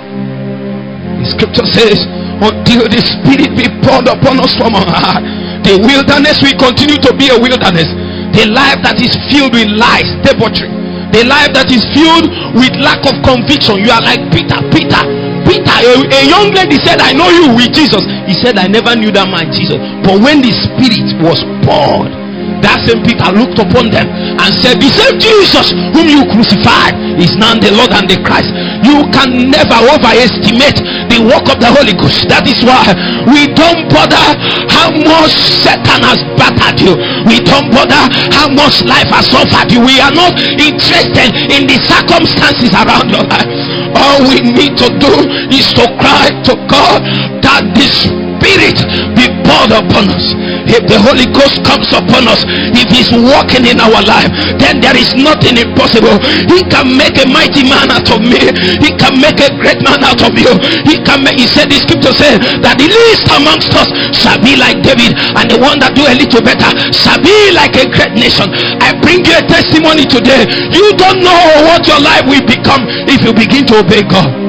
The 1.23 1.27
scripture 1.35 1.67
says 1.67 2.07
until 2.39 2.87
the 2.87 3.03
Spirit 3.03 3.51
be 3.59 3.67
poured 3.83 4.07
upon 4.07 4.39
us 4.39 4.55
from 4.55 4.79
on 4.79 4.87
high. 4.87 5.19
The 5.67 5.75
wilderness 5.83 6.39
will 6.39 6.55
continue 6.55 6.99
to 7.03 7.11
be 7.19 7.27
a 7.35 7.39
wilderness. 7.39 7.91
The 8.31 8.47
life 8.55 8.79
that 8.87 9.03
is 9.03 9.11
filled 9.27 9.51
with 9.51 9.67
lies, 9.75 10.07
debauchery. 10.23 10.78
The 11.19 11.27
life 11.27 11.51
that 11.51 11.67
is 11.75 11.83
filled 11.91 12.31
with 12.55 12.79
lack 12.79 13.03
of 13.03 13.19
conviction. 13.27 13.83
You 13.83 13.91
are 13.91 13.99
like 13.99 14.23
Peter. 14.31 14.55
Peter. 14.71 15.03
Peter, 15.43 15.77
a, 15.83 15.93
a 16.15 16.23
young 16.31 16.55
lady 16.55 16.79
said, 16.79 17.03
I 17.03 17.11
know 17.11 17.27
you 17.27 17.59
with 17.59 17.75
Jesus. 17.75 18.07
He 18.31 18.39
said, 18.39 18.55
I 18.55 18.71
never 18.71 18.95
knew 18.95 19.11
that 19.11 19.27
man 19.27 19.51
Jesus. 19.51 19.83
But 20.07 20.23
when 20.23 20.39
the 20.47 20.55
Spirit 20.55 21.19
was 21.19 21.43
poured, 21.67 22.15
that 22.63 22.87
same 22.87 23.03
Peter 23.03 23.35
looked 23.35 23.59
upon 23.59 23.91
them 23.91 24.07
and 24.11 24.51
said, 24.63 24.79
The 24.79 24.91
same 24.95 25.19
Jesus 25.19 25.75
whom 25.91 26.07
you 26.07 26.23
crucified 26.31 26.95
is 27.19 27.35
now 27.35 27.59
the 27.59 27.75
Lord 27.75 27.91
and 27.95 28.07
the 28.07 28.23
Christ. 28.23 28.55
You 28.89 29.05
can 29.13 29.53
never 29.53 29.77
overestimate 29.93 30.81
the 31.13 31.21
work 31.21 31.45
of 31.53 31.61
the 31.61 31.69
Holy 31.69 31.93
Ghost. 31.93 32.25
That 32.33 32.49
is 32.49 32.65
why 32.65 32.97
we 33.29 33.53
don't 33.53 33.85
bother 33.93 34.25
how 34.73 34.89
much 34.89 35.37
Satan 35.61 36.01
has 36.09 36.25
battered 36.41 36.81
you, 36.81 36.97
we 37.29 37.45
don't 37.45 37.69
bother 37.69 38.01
how 38.33 38.49
much 38.49 38.81
life 38.89 39.13
has 39.13 39.29
suffered 39.29 39.69
you. 39.69 39.85
We 39.85 40.01
are 40.01 40.15
not 40.15 40.41
interested 40.57 41.37
in 41.53 41.69
the 41.69 41.77
circumstances 41.85 42.73
around 42.73 43.13
your 43.13 43.29
life. 43.29 43.49
All 43.93 44.25
we 44.25 44.41
need 44.41 44.81
to 44.81 44.89
do 44.97 45.13
is 45.53 45.69
to 45.77 45.85
cry 46.01 46.33
to 46.49 46.55
God 46.69 47.05
that 47.45 47.77
this 47.77 48.09
Spirit 48.59 48.83
be 49.15 49.31
poured 49.47 49.71
upon 49.71 50.11
us. 50.11 50.35
If 50.67 50.91
the 50.91 50.99
Holy 50.99 51.31
Ghost 51.31 51.63
comes 51.63 51.95
upon 51.95 52.27
us, 52.27 52.43
if 52.75 52.91
He's 52.91 53.15
walking 53.15 53.63
in 53.63 53.79
our 53.79 54.03
life, 54.03 54.29
then 54.59 54.83
there 54.83 54.99
is 54.99 55.15
nothing 55.15 55.63
impossible. 55.63 56.19
He 56.51 56.67
can 56.67 56.91
make 56.99 57.15
a 57.23 57.27
mighty 57.31 57.63
man 57.63 57.87
out 57.87 58.11
of 58.11 58.19
me. 58.19 58.51
He 58.83 58.91
can 58.99 59.23
make 59.23 59.39
a 59.39 59.55
great 59.63 59.79
man 59.87 60.03
out 60.03 60.19
of 60.27 60.35
you. 60.35 60.51
He 60.83 60.99
can 61.07 61.23
make. 61.23 61.39
He 61.39 61.47
said, 61.47 61.71
the 61.71 61.79
Scripture 61.79 62.13
said 62.13 62.43
that 62.67 62.83
the 62.83 62.91
least 62.91 63.31
amongst 63.31 63.71
us 63.79 63.89
shall 64.11 64.43
be 64.43 64.59
like 64.59 64.83
David, 64.83 65.15
and 65.15 65.47
the 65.47 65.59
one 65.63 65.79
that 65.79 65.95
do 65.95 66.03
a 66.03 66.15
little 66.19 66.43
better 66.43 66.75
shall 66.91 67.23
be 67.23 67.55
like 67.55 67.79
a 67.79 67.87
great 67.87 68.19
nation. 68.19 68.51
I 68.83 68.91
bring 68.99 69.23
you 69.23 69.39
a 69.39 69.45
testimony 69.47 70.03
today. 70.03 70.51
You 70.75 70.99
don't 70.99 71.23
know 71.23 71.43
what 71.71 71.87
your 71.87 72.03
life 72.03 72.27
will 72.27 72.43
become 72.43 72.91
if 73.07 73.23
you 73.23 73.31
begin 73.31 73.71
to 73.71 73.87
obey 73.87 74.03
God. 74.03 74.49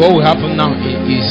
What 0.00 0.16
will 0.16 0.24
happen 0.24 0.56
now 0.56 0.72
is 0.72 1.28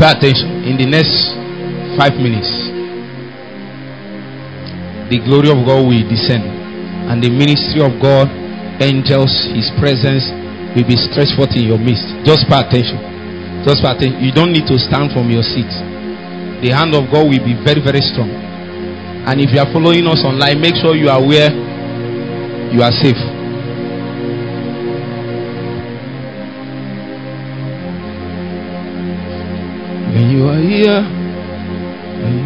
pay 0.00 0.08
attention. 0.08 0.64
In 0.64 0.80
the 0.80 0.88
next 0.88 1.36
five 2.00 2.16
minutes, 2.16 2.48
the 5.12 5.20
glory 5.20 5.52
of 5.52 5.60
God 5.68 5.84
will 5.84 6.00
descend, 6.08 6.48
and 7.12 7.20
the 7.20 7.28
ministry 7.28 7.84
of 7.84 7.92
God, 8.00 8.32
angels, 8.80 9.28
His 9.52 9.68
presence 9.76 10.24
will 10.72 10.88
be 10.88 10.96
stretched 10.96 11.36
forth 11.36 11.52
in 11.52 11.68
your 11.68 11.76
midst. 11.76 12.08
Just 12.24 12.48
pay 12.48 12.56
attention. 12.56 12.96
Just 13.68 13.84
pay 13.84 13.92
attention. 13.92 14.16
You 14.24 14.32
don't 14.32 14.56
need 14.56 14.64
to 14.72 14.80
stand 14.80 15.12
from 15.12 15.28
your 15.28 15.44
seat. 15.44 15.68
The 16.64 16.72
hand 16.72 16.96
of 16.96 17.12
God 17.12 17.28
will 17.28 17.44
be 17.44 17.52
very, 17.52 17.84
very 17.84 18.00
strong. 18.00 18.32
And 19.28 19.44
if 19.44 19.52
you 19.52 19.60
are 19.60 19.68
following 19.68 20.08
us 20.08 20.24
online, 20.24 20.56
make 20.56 20.80
sure 20.80 20.96
you 20.96 21.12
are 21.12 21.20
where 21.20 21.52
you 22.72 22.80
are 22.80 22.96
safe. 22.96 23.29
When 30.30 30.38
you 30.38 30.46
are 30.46 30.62
here, 30.62 31.02
when 32.22 32.38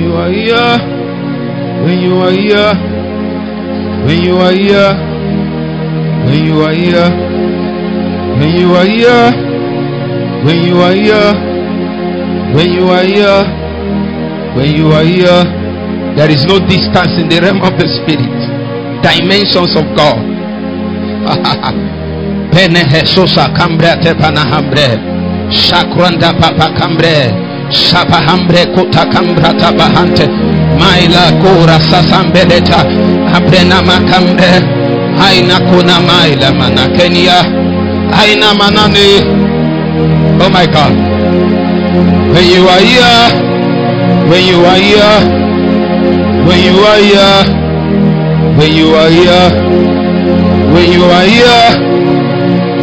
you 0.00 0.16
are 0.16 0.30
here. 0.32 0.96
When 1.84 2.00
you 2.00 2.16
are 2.16 2.32
here, 2.32 2.72
when 4.06 4.22
you 4.24 4.36
are 4.38 4.52
here, 4.52 4.94
when 6.24 6.40
you 6.46 6.62
are 6.62 6.72
here, 6.72 7.04
when 8.40 8.56
you 8.56 8.72
are 8.72 8.86
here, 8.86 9.30
when 10.42 10.64
you 10.64 10.64
are 10.64 10.64
here, 10.64 10.64
when 10.64 10.64
you 10.64 10.80
are 10.80 10.94
here, 10.94 11.34
when 12.56 12.72
you 12.72 12.88
are 12.88 13.04
here, 13.04 13.44
when 14.56 14.70
you 14.74 14.88
are 14.88 15.04
here, 15.04 15.44
there 16.16 16.30
is 16.30 16.46
no 16.46 16.58
distance 16.66 17.20
in 17.20 17.28
the 17.28 17.40
realm 17.42 17.60
of 17.60 17.78
the 17.78 17.86
spirit, 17.86 18.24
dimensions 19.02 19.76
of 19.76 19.84
God. 19.94 20.35
Pene 22.52 22.84
Jesusa 22.88 23.52
cambre 23.52 23.96
te 24.00 24.14
panahambre, 24.14 24.98
shakranda 25.50 26.32
papa 26.38 26.72
cambre. 26.78 27.46
Shabahambre 27.70 28.66
kota 28.74 29.04
kambra 29.06 29.52
tabahante 29.58 30.28
maila 30.78 31.32
kura 31.42 31.80
sasambeleta 31.80 32.86
abrena 33.34 33.82
makambre. 33.82 34.62
Aina 35.18 35.60
kuna 35.60 36.00
maila 36.00 36.52
manakenia 36.52 37.42
aina 38.12 38.54
manane 38.54 39.24
oh 40.40 40.48
my 40.48 40.66
god. 40.66 40.92
When 42.32 42.44
you 42.46 42.68
are 42.68 42.78
here 42.78 43.46
when 44.30 44.44
you 44.46 44.64
are 44.64 44.78
here 44.78 45.18
when 46.46 46.60
you 46.62 46.84
are 46.84 47.00
here 47.02 47.42
when 48.56 48.72
you 48.72 48.94
are 48.94 49.10
here 49.10 49.85
when 50.76 50.92
you 50.92 51.04
are 51.04 51.24
here 51.24 51.96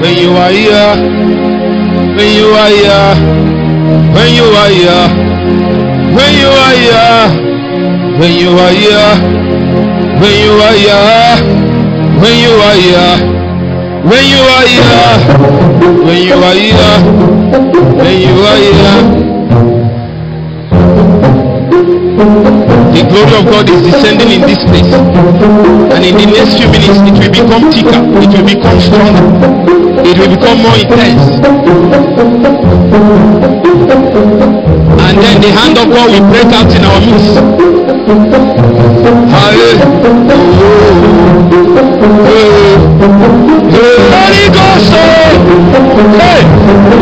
When 0.04 0.18
you 0.18 0.32
are 0.36 0.52
here, 0.52 0.96
when 2.18 2.30
you 2.36 2.50
are 2.50 2.68
here, 2.68 3.16
when 4.14 4.30
you 4.36 4.44
are 4.44 4.68
here, 4.68 5.08
when 6.12 6.34
you 6.36 6.50
are 6.52 6.76
here, 6.76 7.32
when 8.20 8.34
you 8.36 8.52
are 8.52 8.74
here, 8.74 9.16
when 10.20 10.36
you 10.44 10.60
are 10.60 10.76
here, 10.76 11.40
when 12.20 12.36
you 12.44 12.52
are 12.52 12.76
here, 12.84 13.16
when 14.04 14.26
you 14.28 14.44
are 14.44 14.68
here, 14.68 15.08
when 16.04 16.20
you 16.22 16.36
are 16.36 16.60
here, 16.60 17.00
when 17.96 18.16
you 18.20 18.36
are 18.44 18.60
here. 22.68 22.83
The 22.94 23.02
glory 23.10 23.34
of 23.42 23.46
God 23.50 23.68
is 23.70 23.82
descending 23.90 24.30
in 24.30 24.42
this 24.42 24.62
place. 24.70 24.94
And 24.94 26.06
in 26.06 26.14
the 26.14 26.26
next 26.30 26.58
few 26.62 26.70
minutes, 26.70 27.02
it 27.02 27.18
will 27.18 27.34
become 27.34 27.72
thicker, 27.74 28.02
it 28.22 28.30
will 28.30 28.46
become 28.46 28.80
stronger, 28.80 29.26
it 30.06 30.18
will 30.18 30.30
become 30.30 30.62
more 30.62 30.78
intense. 30.78 31.42
And 35.02 35.18
then 35.18 35.42
the 35.42 35.50
hand 35.58 35.78
of 35.78 35.90
God 35.90 36.10
will 36.14 36.22
break 36.30 36.54
out 36.54 36.70
in 36.70 36.86
our 36.86 37.02
midst. 37.02 37.34
Holy 44.14 44.50
Ghost! 44.54 44.94
Hey! 46.20 46.93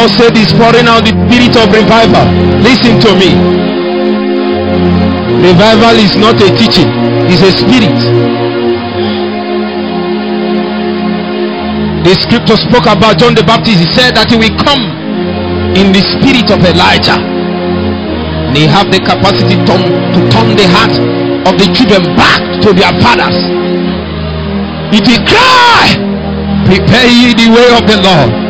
Lord 0.00 0.16
said 0.16 0.32
He's 0.32 0.48
pouring 0.56 0.88
out 0.88 1.04
the 1.04 1.12
spirit 1.12 1.52
of 1.60 1.68
revival. 1.68 2.24
Listen 2.64 2.96
to 3.04 3.12
me. 3.20 3.36
Revival 5.44 5.96
is 6.00 6.16
not 6.16 6.40
a 6.40 6.48
teaching, 6.56 6.88
it's 7.28 7.44
a 7.44 7.52
spirit. 7.52 8.00
The 12.00 12.16
scripture 12.16 12.56
spoke 12.56 12.88
about 12.88 13.20
John 13.20 13.36
the 13.36 13.44
Baptist. 13.44 13.76
He 13.76 13.88
said 13.92 14.16
that 14.16 14.32
he 14.32 14.40
will 14.40 14.56
come 14.64 14.80
in 15.76 15.92
the 15.92 16.00
spirit 16.00 16.48
of 16.48 16.64
Elijah. 16.64 17.20
And 17.20 18.56
he 18.56 18.64
have 18.64 18.88
the 18.88 19.04
capacity 19.04 19.60
to, 19.68 19.74
to 19.76 20.20
turn 20.32 20.56
the 20.56 20.64
heart 20.64 20.96
of 21.44 21.60
the 21.60 21.68
children 21.76 22.08
back 22.16 22.40
to 22.64 22.72
their 22.72 22.96
fathers. 23.04 23.36
It 24.96 25.04
will 25.04 25.24
cry, 25.28 25.92
prepare 26.64 27.04
ye 27.04 27.36
the 27.36 27.52
way 27.52 27.68
of 27.76 27.84
the 27.84 28.00
Lord 28.00 28.49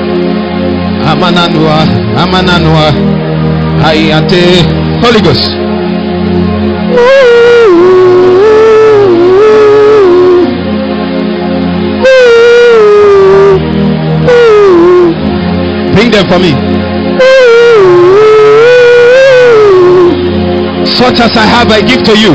Amananua, 1.05 1.85
Amananua, 2.15 2.91
Hayate, 3.83 4.63
Holy 5.01 5.21
Ghost. 5.21 5.49
Bring 15.93 16.11
them 16.11 16.25
for 16.29 16.39
me. 16.39 16.51
Such 20.85 21.19
as 21.19 21.35
I 21.35 21.45
have, 21.45 21.69
I 21.71 21.81
give 21.81 22.03
to 22.03 22.17
you. 22.17 22.33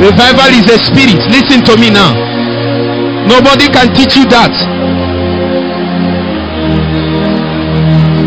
Revival 0.00 0.50
is 0.54 0.66
a 0.70 0.78
spirit. 0.78 1.18
Listen 1.30 1.64
to 1.64 1.76
me 1.76 1.90
now. 1.90 2.25
Nobody 3.26 3.66
can 3.68 3.92
teach 3.92 4.16
you 4.16 4.24
that. 4.30 4.54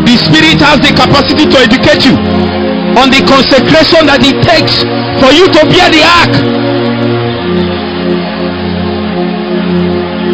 The 0.04 0.14
Spirit 0.16 0.60
has 0.60 0.78
the 0.80 0.92
capacity 0.92 1.46
to 1.48 1.56
educate 1.56 2.04
you 2.04 2.16
on 3.00 3.08
the 3.08 3.24
consecration 3.24 4.04
that 4.10 4.20
it 4.20 4.36
takes 4.44 4.84
for 5.22 5.30
you 5.32 5.46
to 5.48 5.60
bear 5.72 5.88
the 5.88 6.02
ark. 6.04 6.32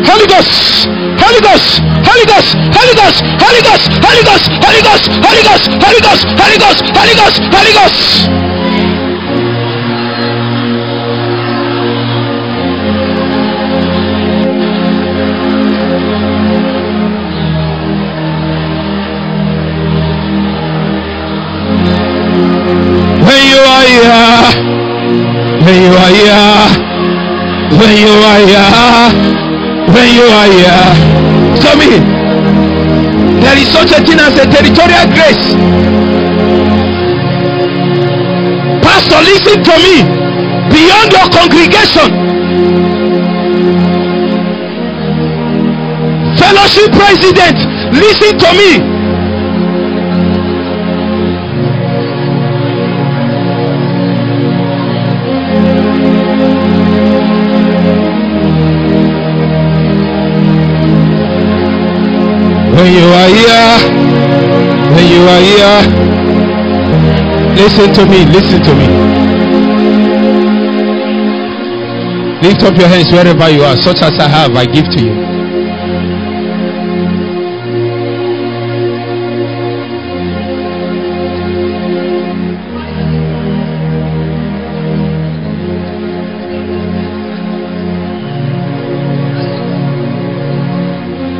Holy 0.02 0.26
Ghost, 0.26 0.88
Holy 1.20 1.40
Ghost, 1.44 1.82
Holy 2.02 2.26
Ghost, 2.26 2.50
Holy 2.74 2.94
Ghost, 2.96 3.20
Holy 3.38 3.62
Ghost, 3.62 3.86
Holy 4.02 4.22
Ghost, 4.26 4.46
Holy 4.58 4.82
Ghost, 4.82 5.06
Holy 5.22 6.00
Ghost, 6.02 6.24
Holy 6.40 6.58
Ghost, 6.58 6.82
Holy 6.90 7.14
Ghost, 7.14 7.38
Holy 7.54 7.72
Ghost. 7.72 8.45
You 25.86 25.94
are 25.94 26.10
here, 26.10 26.66
when 27.78 27.94
you 27.94 28.10
are 28.10 28.42
here, 28.42 29.06
when 29.94 30.08
you 30.18 30.26
are 30.26 30.48
here. 30.50 30.86
So 31.62 31.70
me, 31.78 32.02
there 33.40 33.56
is 33.56 33.68
such 33.70 33.92
a 33.94 34.02
thing 34.02 34.18
as 34.18 34.34
a 34.34 34.46
territorial 34.50 35.06
grace. 35.14 35.54
Pastor, 38.82 39.20
listen 39.30 39.62
to 39.62 39.74
me. 39.86 39.96
Beyond 40.74 41.12
your 41.12 41.28
congregation, 41.30 42.10
fellowship 46.36 46.90
president, 46.92 47.58
listen 47.94 48.36
to 48.38 48.50
me. 48.58 48.95
Are 63.26 63.34
here, 63.34 63.70
when 64.94 65.06
you 65.10 65.22
are 65.26 65.42
here, 65.42 65.78
listen 67.56 67.92
to 67.92 68.06
me, 68.06 68.24
listen 68.26 68.62
to 68.62 68.74
me. 68.74 68.86
Lift 72.42 72.62
up 72.62 72.78
your 72.78 72.88
hands 72.88 73.10
wherever 73.10 73.50
you 73.50 73.62
are, 73.62 73.76
such 73.76 74.02
as 74.02 74.18
I 74.20 74.28
have, 74.28 74.54
I 74.54 74.66
give 74.66 74.88
to 74.90 75.00
you. 75.00 75.36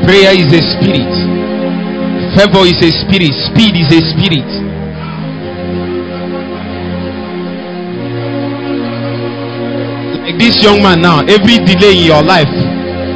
Prayer 0.05 0.35
is 0.35 0.53
a 0.53 0.63
spirit. 0.63 1.36
Favor 2.37 2.69
is 2.69 2.77
a 2.85 2.93
spirit. 2.93 3.33
Speed 3.49 3.81
is 3.81 3.89
a 3.89 4.01
spirit. 4.13 4.45
Like 10.21 10.37
this 10.37 10.61
young 10.61 10.83
man 10.85 11.01
now, 11.01 11.25
every 11.25 11.57
delay 11.65 11.97
in 11.97 12.05
your 12.05 12.23
life, 12.23 12.53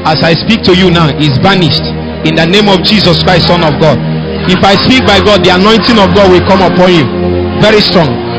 as 0.08 0.24
I 0.24 0.32
speak 0.32 0.64
to 0.64 0.72
you 0.72 0.90
now, 0.90 1.12
is 1.20 1.36
banished 1.44 1.84
in 2.24 2.32
the 2.36 2.48
name 2.48 2.72
of 2.72 2.80
Jesus 2.80 3.20
Christ, 3.22 3.48
Son 3.48 3.60
of 3.60 3.76
God. 3.76 4.00
If 4.48 4.64
I 4.64 4.72
speak 4.88 5.04
by 5.04 5.20
God, 5.20 5.44
the 5.44 5.52
anointing 5.52 6.00
of 6.00 6.16
God 6.16 6.32
will 6.32 6.44
come 6.48 6.64
upon 6.64 6.88
you 6.88 7.04
very 7.60 7.84
strong. 7.84 8.29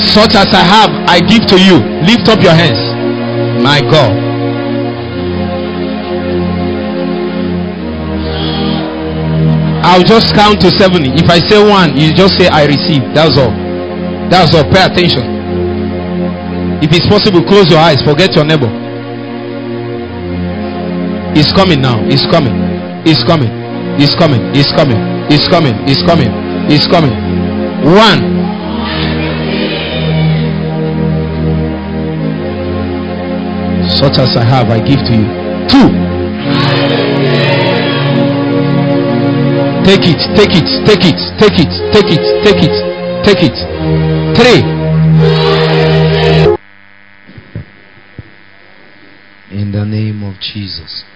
Such 0.00 0.34
as 0.34 0.48
I 0.54 0.62
have, 0.62 0.90
I 1.06 1.20
give 1.20 1.46
to 1.46 1.58
you. 1.58 1.82
Lift 2.06 2.28
up 2.28 2.40
your 2.42 2.54
hands. 2.54 2.78
My 3.62 3.80
God. 3.80 4.28
I'll 9.82 10.04
just 10.04 10.34
count 10.34 10.60
to 10.60 10.70
70. 10.70 11.10
If 11.18 11.30
I 11.30 11.38
say 11.38 11.58
one, 11.58 11.96
you 11.96 12.12
just 12.12 12.38
say 12.38 12.46
I 12.48 12.66
receive. 12.66 13.02
That's 13.14 13.38
all. 13.38 13.50
That's 14.30 14.54
all. 14.54 14.64
Pay 14.70 14.84
attention. 14.84 15.24
If 16.82 16.92
it's 16.92 17.08
possible, 17.08 17.42
close 17.42 17.70
your 17.70 17.80
eyes. 17.80 18.02
Forget 18.02 18.34
your 18.36 18.44
neighbor. 18.44 18.70
It's 21.34 21.52
coming 21.52 21.80
now. 21.80 21.98
It's 22.06 22.26
coming. 22.26 22.54
It's 23.06 23.24
coming. 23.24 23.50
It's 23.98 24.14
coming. 24.14 24.42
It's 24.54 24.70
coming. 24.72 25.00
It's 25.30 25.48
coming. 25.48 25.74
It's 25.88 26.02
coming. 26.02 26.30
It's 26.70 26.86
coming. 26.86 27.14
One. 27.82 28.37
Such 33.98 34.18
as 34.18 34.36
I 34.36 34.44
have, 34.44 34.70
I 34.70 34.78
give 34.78 35.02
to 35.10 35.12
you. 35.12 35.26
Two. 35.66 35.88
Take 39.82 40.06
it, 40.06 40.20
take 40.38 40.54
it, 40.54 40.68
take 40.86 41.02
it, 41.02 41.18
take 41.40 41.58
it, 41.58 41.72
take 41.90 42.12
it, 42.14 42.22
take 42.44 42.62
it, 42.62 42.74
take 43.24 43.42
it. 43.42 43.58
Three. 44.38 44.62
In 49.50 49.72
the 49.72 49.84
name 49.84 50.22
of 50.22 50.38
Jesus. 50.38 51.07